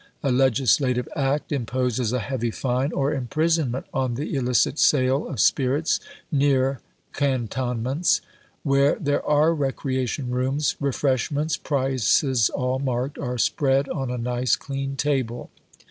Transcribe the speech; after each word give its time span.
A 0.23 0.31
Legislative 0.31 1.07
Act 1.15 1.51
imposes 1.51 2.11
a 2.11 2.17
heavy 2.17 2.49
fine 2.49 2.91
or 2.91 3.13
imprisonment 3.13 3.85
on 3.93 4.15
the 4.15 4.33
illicit 4.33 4.79
sale 4.79 5.27
of 5.27 5.39
spirits 5.39 5.99
near 6.31 6.79
cantonments. 7.13 8.19
Where 8.63 8.95
there 8.99 9.23
are 9.23 9.53
recreation 9.53 10.31
rooms, 10.31 10.75
refreshments 10.79 11.55
(prices 11.55 12.49
all 12.49 12.79
marked) 12.79 13.19
are 13.19 13.37
spread 13.37 13.87
on 13.89 14.09
a 14.09 14.17
nice 14.17 14.55
clean 14.55 14.95
table." 14.95 15.51